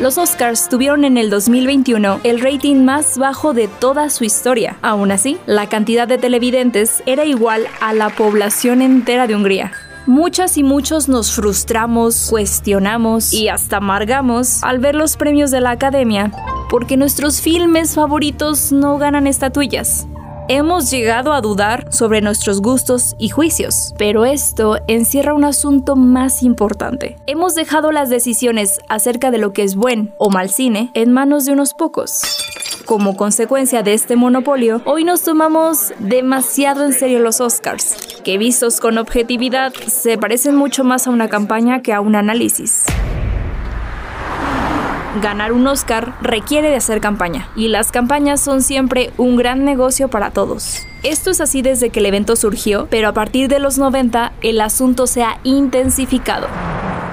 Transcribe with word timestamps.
Los 0.00 0.16
Oscars 0.16 0.70
tuvieron 0.70 1.04
en 1.04 1.18
el 1.18 1.28
2021 1.28 2.20
el 2.24 2.40
rating 2.40 2.84
más 2.84 3.18
bajo 3.18 3.52
de 3.52 3.68
toda 3.68 4.08
su 4.08 4.24
historia. 4.24 4.78
Aún 4.80 5.10
así, 5.12 5.36
la 5.44 5.68
cantidad 5.68 6.08
de 6.08 6.16
televidentes 6.16 7.02
era 7.04 7.26
igual 7.26 7.66
a 7.82 7.92
la 7.92 8.08
población 8.08 8.80
entera 8.80 9.26
de 9.26 9.36
Hungría. 9.36 9.72
Muchas 10.06 10.56
y 10.56 10.62
muchos 10.62 11.08
nos 11.10 11.32
frustramos, 11.32 12.28
cuestionamos 12.30 13.34
y 13.34 13.48
hasta 13.48 13.76
amargamos 13.76 14.64
al 14.64 14.78
ver 14.78 14.94
los 14.94 15.18
premios 15.18 15.50
de 15.50 15.60
la 15.60 15.72
Academia 15.72 16.32
porque 16.70 16.96
nuestros 16.96 17.42
filmes 17.42 17.94
favoritos 17.94 18.72
no 18.72 18.96
ganan 18.96 19.26
estatuillas. 19.26 20.06
Hemos 20.52 20.90
llegado 20.90 21.32
a 21.32 21.40
dudar 21.40 21.92
sobre 21.92 22.20
nuestros 22.22 22.60
gustos 22.60 23.14
y 23.20 23.28
juicios, 23.28 23.94
pero 23.96 24.24
esto 24.24 24.78
encierra 24.88 25.32
un 25.32 25.44
asunto 25.44 25.94
más 25.94 26.42
importante. 26.42 27.18
Hemos 27.28 27.54
dejado 27.54 27.92
las 27.92 28.10
decisiones 28.10 28.80
acerca 28.88 29.30
de 29.30 29.38
lo 29.38 29.52
que 29.52 29.62
es 29.62 29.76
buen 29.76 30.12
o 30.18 30.28
mal 30.28 30.50
cine 30.50 30.90
en 30.94 31.12
manos 31.12 31.44
de 31.44 31.52
unos 31.52 31.72
pocos. 31.72 32.22
Como 32.84 33.16
consecuencia 33.16 33.84
de 33.84 33.94
este 33.94 34.16
monopolio, 34.16 34.82
hoy 34.86 35.04
nos 35.04 35.22
tomamos 35.22 35.92
demasiado 36.00 36.84
en 36.84 36.94
serio 36.94 37.20
los 37.20 37.40
Oscars, 37.40 37.94
que 38.24 38.36
vistos 38.36 38.80
con 38.80 38.98
objetividad 38.98 39.72
se 39.72 40.18
parecen 40.18 40.56
mucho 40.56 40.82
más 40.82 41.06
a 41.06 41.10
una 41.10 41.28
campaña 41.28 41.80
que 41.80 41.92
a 41.92 42.00
un 42.00 42.16
análisis 42.16 42.86
ganar 45.22 45.52
un 45.52 45.66
Oscar 45.66 46.14
requiere 46.20 46.70
de 46.70 46.76
hacer 46.76 47.00
campaña, 47.00 47.48
y 47.56 47.68
las 47.68 47.90
campañas 47.90 48.40
son 48.40 48.62
siempre 48.62 49.12
un 49.16 49.36
gran 49.36 49.64
negocio 49.64 50.08
para 50.08 50.30
todos. 50.30 50.86
Esto 51.02 51.30
es 51.30 51.40
así 51.40 51.62
desde 51.62 51.90
que 51.90 52.00
el 52.00 52.06
evento 52.06 52.36
surgió, 52.36 52.86
pero 52.90 53.08
a 53.08 53.12
partir 53.12 53.48
de 53.48 53.58
los 53.58 53.78
90 53.78 54.32
el 54.42 54.60
asunto 54.60 55.06
se 55.06 55.22
ha 55.22 55.40
intensificado. 55.44 56.46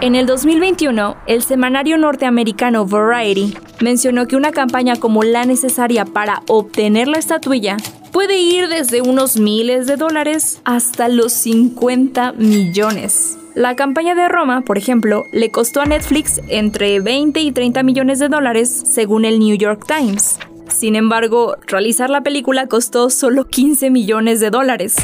En 0.00 0.14
el 0.14 0.26
2021, 0.26 1.16
el 1.26 1.42
semanario 1.42 1.98
norteamericano 1.98 2.86
Variety 2.86 3.56
mencionó 3.80 4.26
que 4.26 4.36
una 4.36 4.52
campaña 4.52 4.94
como 4.96 5.24
la 5.24 5.44
necesaria 5.44 6.04
para 6.04 6.42
obtener 6.46 7.08
la 7.08 7.18
estatuilla 7.18 7.76
puede 8.12 8.38
ir 8.38 8.68
desde 8.68 9.02
unos 9.02 9.38
miles 9.38 9.86
de 9.86 9.96
dólares 9.96 10.60
hasta 10.64 11.08
los 11.08 11.32
50 11.32 12.32
millones. 12.32 13.38
La 13.58 13.74
campaña 13.74 14.14
de 14.14 14.28
Roma, 14.28 14.60
por 14.60 14.78
ejemplo, 14.78 15.26
le 15.32 15.50
costó 15.50 15.80
a 15.80 15.84
Netflix 15.84 16.40
entre 16.46 17.00
20 17.00 17.40
y 17.40 17.50
30 17.50 17.82
millones 17.82 18.20
de 18.20 18.28
dólares, 18.28 18.70
según 18.70 19.24
el 19.24 19.40
New 19.40 19.56
York 19.56 19.84
Times. 19.84 20.38
Sin 20.68 20.94
embargo, 20.94 21.56
realizar 21.66 22.08
la 22.08 22.22
película 22.22 22.68
costó 22.68 23.10
solo 23.10 23.48
15 23.48 23.90
millones 23.90 24.38
de 24.38 24.50
dólares. 24.50 24.94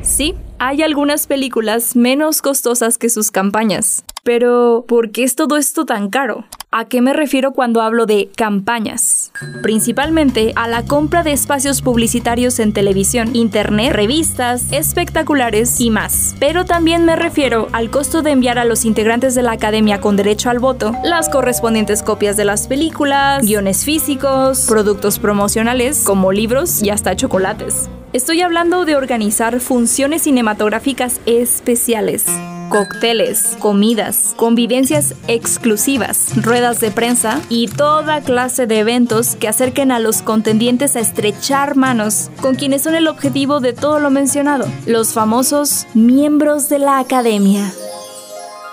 Sí, 0.00 0.34
hay 0.60 0.82
algunas 0.82 1.26
películas 1.26 1.96
menos 1.96 2.42
costosas 2.42 2.98
que 2.98 3.08
sus 3.08 3.30
campañas. 3.30 4.04
Pero, 4.22 4.84
¿por 4.86 5.10
qué 5.10 5.24
es 5.24 5.34
todo 5.34 5.56
esto 5.56 5.86
tan 5.86 6.10
caro? 6.10 6.44
¿A 6.70 6.84
qué 6.84 7.00
me 7.00 7.14
refiero 7.14 7.52
cuando 7.52 7.80
hablo 7.80 8.04
de 8.04 8.30
campañas? 8.36 9.32
Principalmente 9.62 10.52
a 10.56 10.68
la 10.68 10.84
compra 10.84 11.22
de 11.22 11.32
espacios 11.32 11.80
publicitarios 11.80 12.58
en 12.60 12.74
televisión, 12.74 13.34
internet, 13.34 13.94
revistas, 13.94 14.70
espectaculares 14.70 15.80
y 15.80 15.88
más. 15.88 16.36
Pero 16.38 16.66
también 16.66 17.06
me 17.06 17.16
refiero 17.16 17.68
al 17.72 17.90
costo 17.90 18.20
de 18.20 18.32
enviar 18.32 18.58
a 18.58 18.66
los 18.66 18.84
integrantes 18.84 19.34
de 19.34 19.42
la 19.42 19.52
academia 19.52 20.02
con 20.02 20.14
derecho 20.14 20.50
al 20.50 20.58
voto 20.58 20.92
las 21.02 21.30
correspondientes 21.30 22.02
copias 22.02 22.36
de 22.36 22.44
las 22.44 22.68
películas, 22.68 23.42
guiones 23.42 23.84
físicos, 23.84 24.66
productos 24.68 25.18
promocionales 25.18 26.04
como 26.04 26.32
libros 26.32 26.82
y 26.82 26.90
hasta 26.90 27.16
chocolates. 27.16 27.88
Estoy 28.12 28.40
hablando 28.40 28.84
de 28.84 28.96
organizar 28.96 29.60
funciones 29.60 30.22
cinematográficas 30.22 31.20
especiales 31.26 32.26
cócteles, 32.70 33.56
comidas, 33.58 34.32
convivencias 34.36 35.14
exclusivas, 35.26 36.32
ruedas 36.36 36.80
de 36.80 36.90
prensa 36.90 37.42
y 37.50 37.66
toda 37.66 38.22
clase 38.22 38.66
de 38.66 38.78
eventos 38.78 39.36
que 39.36 39.48
acerquen 39.48 39.90
a 39.90 39.98
los 39.98 40.22
contendientes 40.22 40.96
a 40.96 41.00
estrechar 41.00 41.76
manos 41.76 42.30
con 42.40 42.54
quienes 42.54 42.82
son 42.82 42.94
el 42.94 43.08
objetivo 43.08 43.60
de 43.60 43.72
todo 43.74 43.98
lo 43.98 44.10
mencionado, 44.10 44.66
los 44.86 45.12
famosos 45.12 45.86
miembros 45.94 46.68
de 46.68 46.78
la 46.78 47.00
academia. 47.00 47.70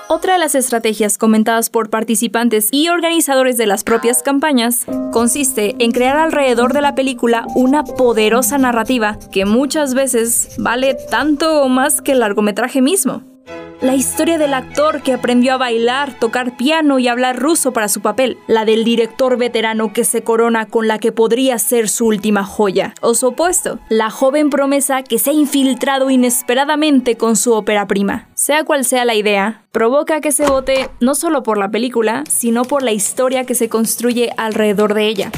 Otra 0.10 0.34
de 0.34 0.40
las 0.40 0.56
estrategias 0.56 1.18
comentadas 1.18 1.70
por 1.70 1.90
participantes 1.90 2.70
y 2.72 2.88
organizadores 2.88 3.58
de 3.58 3.68
las 3.68 3.84
propias 3.84 4.24
campañas 4.24 4.86
consiste 5.12 5.76
en 5.80 5.92
crear 5.92 6.16
alrededor 6.16 6.72
de 6.72 6.82
la 6.82 6.96
película 6.96 7.46
una 7.56 7.84
poderosa 7.84 8.58
narrativa 8.58 9.20
que 9.34 9.44
muchas 9.44 9.94
veces 9.96 10.56
vale 10.60 10.96
tanto 11.10 11.62
o 11.62 11.68
más 11.68 12.02
que 12.02 12.14
el 12.14 12.22
largometraje 12.22 12.82
mismo. 12.82 13.24
La 13.80 13.94
historia 13.94 14.40
del 14.40 14.56
actor 14.56 15.04
que 15.04 15.14
aprendió 15.14 15.54
a 15.54 15.58
bailar, 15.58 16.18
tocar 16.18 16.58
piano 16.58 16.98
y 16.98 17.08
hablar 17.08 17.38
ruso 17.38 17.74
para 17.74 17.90
su 17.90 18.02
papel. 18.02 18.40
La 18.48 18.66
del 18.66 18.84
director 18.84 19.38
veterano 19.38 19.94
que 19.94 20.04
se 20.04 20.24
corona 20.24 20.66
con 20.66 20.88
la 20.88 20.98
que 20.98 21.12
podría 21.12 21.60
ser 21.60 21.88
su 21.88 22.08
última 22.08 22.44
joya. 22.44 22.96
O 23.02 23.14
su 23.14 23.28
opuesto, 23.28 23.78
la 23.90 24.10
joven 24.10 24.50
promesa 24.50 25.04
que 25.04 25.20
se 25.20 25.30
ha 25.30 25.34
infiltrado 25.34 26.10
inesperadamente 26.10 27.18
con 27.18 27.36
su 27.36 27.54
ópera 27.54 27.86
prima. 27.86 28.30
Sea 28.48 28.64
cual 28.64 28.86
sea 28.86 29.04
la 29.04 29.14
idea, 29.14 29.66
provoca 29.74 30.22
que 30.22 30.32
se 30.32 30.48
vote 30.48 30.90
no 31.02 31.16
solo 31.16 31.44
por 31.44 31.58
la 31.58 31.70
película, 31.70 32.24
sino 32.30 32.64
por 32.64 32.82
la 32.82 32.94
historia 32.94 33.44
que 33.44 33.56
se 33.56 33.68
construye 33.68 34.32
alrededor 34.38 34.94
de 34.94 35.06
ella. 35.06 35.32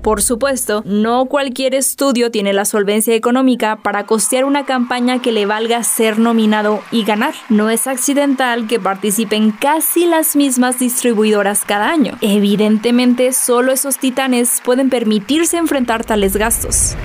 Por 0.00 0.22
supuesto, 0.22 0.82
no 0.86 1.26
cualquier 1.26 1.74
estudio 1.74 2.30
tiene 2.30 2.54
la 2.54 2.64
solvencia 2.64 3.14
económica 3.14 3.80
para 3.82 4.06
costear 4.06 4.46
una 4.46 4.64
campaña 4.64 5.20
que 5.20 5.30
le 5.30 5.44
valga 5.44 5.82
ser 5.82 6.18
nominado 6.18 6.80
y 6.90 7.04
ganar. 7.04 7.34
No 7.50 7.68
es 7.68 7.86
accidental 7.86 8.66
que 8.66 8.80
participen 8.80 9.50
casi 9.50 10.06
las 10.06 10.34
mismas 10.34 10.78
distribuidoras 10.78 11.66
cada 11.66 11.90
año. 11.90 12.16
Evidentemente, 12.22 13.34
solo 13.34 13.72
esos 13.72 13.98
titanes 13.98 14.62
pueden 14.64 14.88
permitirse 14.88 15.58
enfrentar 15.58 16.06
tales 16.06 16.34
gastos. 16.34 16.96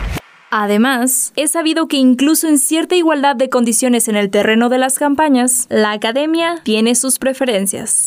Además, 0.49 1.33
es 1.35 1.51
sabido 1.51 1.87
que 1.87 1.97
incluso 1.97 2.47
en 2.47 2.57
cierta 2.57 2.95
igualdad 2.95 3.35
de 3.35 3.49
condiciones 3.49 4.07
en 4.07 4.15
el 4.15 4.29
terreno 4.29 4.69
de 4.69 4.77
las 4.77 4.97
campañas, 4.97 5.67
la 5.69 5.91
academia 5.91 6.61
tiene 6.63 6.95
sus 6.95 7.19
preferencias. 7.19 8.05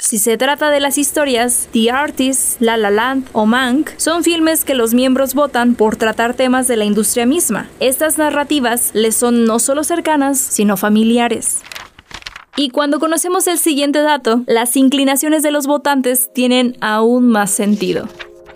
Si 0.00 0.18
se 0.18 0.36
trata 0.36 0.70
de 0.70 0.80
las 0.80 0.98
historias, 0.98 1.68
The 1.72 1.90
Artist, 1.90 2.60
La 2.60 2.76
La 2.76 2.90
Land 2.90 3.26
o 3.32 3.46
Mank 3.46 3.90
son 3.96 4.22
filmes 4.22 4.64
que 4.64 4.74
los 4.74 4.94
miembros 4.94 5.34
votan 5.34 5.74
por 5.74 5.96
tratar 5.96 6.34
temas 6.34 6.68
de 6.68 6.76
la 6.76 6.84
industria 6.84 7.26
misma. 7.26 7.68
Estas 7.80 8.18
narrativas 8.18 8.90
les 8.92 9.16
son 9.16 9.44
no 9.44 9.58
solo 9.58 9.82
cercanas, 9.82 10.38
sino 10.38 10.76
familiares. 10.76 11.62
Y 12.56 12.68
cuando 12.68 13.00
conocemos 13.00 13.48
el 13.48 13.58
siguiente 13.58 14.00
dato, 14.00 14.42
las 14.46 14.76
inclinaciones 14.76 15.42
de 15.42 15.50
los 15.50 15.66
votantes 15.66 16.30
tienen 16.32 16.76
aún 16.80 17.26
más 17.28 17.50
sentido. 17.50 18.06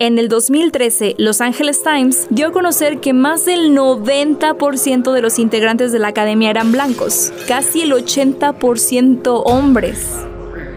En 0.01 0.17
el 0.17 0.29
2013, 0.29 1.15
Los 1.17 1.41
Angeles 1.41 1.83
Times 1.83 2.27
dio 2.29 2.47
a 2.47 2.51
conocer 2.53 3.01
que 3.01 3.11
más 3.11 3.43
del 3.43 3.75
90% 3.75 5.11
de 5.11 5.21
los 5.21 5.39
integrantes 5.39 5.91
de 5.91 5.99
la 5.99 6.07
academia 6.07 6.49
eran 6.49 6.71
blancos, 6.71 7.33
casi 7.49 7.81
el 7.81 7.91
80% 7.91 9.41
hombres 9.43 10.15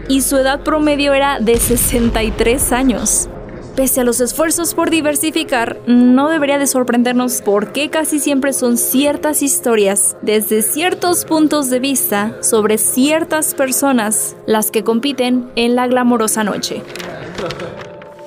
y 0.09 0.19
su 0.19 0.35
edad 0.35 0.61
promedio 0.63 1.13
era 1.13 1.39
de 1.39 1.55
63 1.55 2.73
años. 2.73 3.29
Pese 3.77 4.01
a 4.01 4.03
los 4.03 4.19
esfuerzos 4.19 4.73
por 4.73 4.89
diversificar, 4.89 5.79
no 5.87 6.27
debería 6.27 6.59
de 6.59 6.67
sorprendernos 6.67 7.41
por 7.41 7.71
qué 7.71 7.89
casi 7.89 8.19
siempre 8.19 8.51
son 8.51 8.77
ciertas 8.77 9.41
historias 9.41 10.17
desde 10.21 10.61
ciertos 10.61 11.23
puntos 11.23 11.69
de 11.69 11.79
vista 11.79 12.35
sobre 12.41 12.77
ciertas 12.77 13.53
personas 13.53 14.35
las 14.47 14.69
que 14.69 14.83
compiten 14.83 15.49
en 15.55 15.75
la 15.75 15.87
glamorosa 15.87 16.43
noche. 16.43 16.83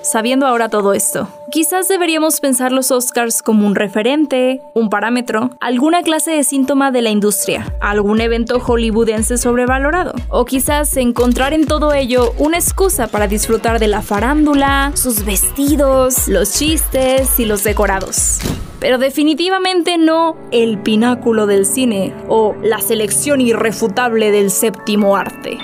Sabiendo 0.07 0.47
ahora 0.47 0.69
todo 0.69 0.93
esto, 0.95 1.27
quizás 1.51 1.89
deberíamos 1.89 2.39
pensar 2.39 2.71
los 2.71 2.93
Oscars 2.93 3.43
como 3.43 3.67
un 3.67 3.75
referente, 3.75 4.61
un 4.73 4.89
parámetro, 4.89 5.51
alguna 5.61 6.05
clase 6.05 6.31
de 6.31 6.45
síntoma 6.45 6.93
de 6.93 7.03
la 7.03 7.11
industria, 7.11 7.75
algún 7.81 8.21
evento 8.21 8.61
hollywoodense 8.61 9.37
sobrevalorado, 9.37 10.15
o 10.29 10.45
quizás 10.45 10.97
encontrar 10.97 11.55
en 11.55 11.67
todo 11.67 11.93
ello 11.93 12.33
una 12.39 12.57
excusa 12.57 13.09
para 13.09 13.27
disfrutar 13.27 13.81
de 13.81 13.89
la 13.89 14.01
farándula, 14.01 14.93
sus 14.95 15.25
vestidos, 15.25 16.29
los 16.29 16.53
chistes 16.53 17.41
y 17.41 17.45
los 17.45 17.65
decorados 17.65 18.39
pero 18.79 18.99
definitivamente 18.99 19.97
no 19.97 20.37
el 20.53 20.79
pináculo 20.79 21.47
del 21.47 21.65
cine 21.65 22.15
o 22.29 22.55
la 22.63 22.79
selección 22.81 23.41
irrefutable 23.41 24.31
del 24.31 24.51
séptimo 24.51 25.17
arte. 25.17 25.57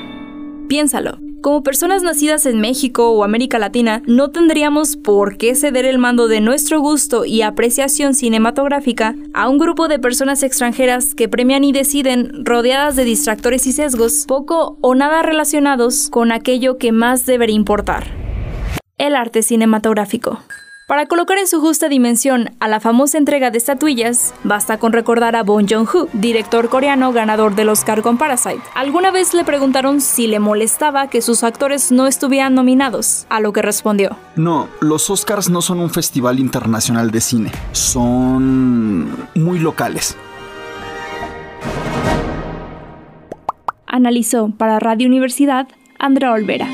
Piénsalo. 0.67 1.19
Como 1.43 1.65
personas 1.65 2.05
nacidas 2.05 2.47
en 2.47 2.61
México 2.61 3.11
o 3.11 3.25
América 3.25 3.59
Latina, 3.59 4.01
no 4.07 4.31
tendríamos 4.31 4.97
por 4.97 5.37
qué 5.39 5.57
ceder 5.57 5.85
el 5.85 5.99
mando 5.99 6.29
de 6.29 6.41
nuestro 6.41 6.81
gusto 6.81 7.25
y 7.25 7.43
apreciación 7.43 8.15
cinematográfica 8.15 9.17
a 9.35 9.49
un 9.49 9.59
grupo 9.59 9.89
de 9.89 9.99
personas 9.99 10.45
extranjeras 10.45 11.17
que 11.17 11.29
premian 11.29 11.65
y 11.65 11.73
deciden 11.73 12.45
rodeadas 12.45 12.95
de 12.95 13.03
distractores 13.03 13.67
y 13.67 13.73
sesgos 13.73 14.25
poco 14.29 14.79
o 14.83 14.95
nada 14.95 15.23
relacionados 15.23 16.11
con 16.11 16.31
aquello 16.31 16.79
que 16.79 16.93
más 16.93 17.27
debería 17.27 17.57
importar. 17.57 18.07
El 18.97 19.17
arte 19.17 19.43
cinematográfico. 19.43 20.39
Para 20.89 21.07
colocar 21.07 21.39
en 21.39 21.47
su 21.47 21.61
justa 21.61 21.89
dimensión 21.89 22.51
a 22.59 22.67
la 22.67 22.81
famosa 22.81 23.17
entrega 23.17 23.53
de 23.53 23.59
estatuillas, 23.59 24.35
basta 24.43 24.79
con 24.79 24.93
recordar 24.93 25.37
a 25.37 25.45
Bong 25.45 25.67
Joon-ho, 25.71 26.09
director 26.13 26.69
coreano 26.69 27.13
ganador 27.13 27.55
del 27.55 27.69
Oscar 27.69 28.03
con 28.03 28.19
Parasite. 28.19 28.61
Alguna 28.75 29.13
vez 29.13 29.33
le 29.33 29.45
preguntaron 29.45 30.01
si 30.01 30.27
le 30.27 30.41
molestaba 30.41 31.07
que 31.07 31.23
sus 31.23 31.45
actores 31.45 31.93
no 31.93 32.09
estuvieran 32.09 32.57
nominados, 32.57 33.27
a 33.29 33.39
lo 33.39 33.53
que 33.53 33.63
respondió. 33.63 34.17
No, 34.35 34.69
los 34.81 35.09
Oscars 35.09 35.49
no 35.51 35.63
son 35.63 35.79
un 35.79 35.91
festival 35.91 36.41
internacional 36.41 37.13
de 37.13 37.21
cine, 37.21 37.53
son 37.71 39.29
muy 39.37 39.61
locales. 39.61 40.17
Analizó 43.87 44.51
para 44.51 44.81
Radio 44.81 45.07
Universidad 45.07 45.69
Andrea 45.99 46.33
Olvera. 46.33 46.67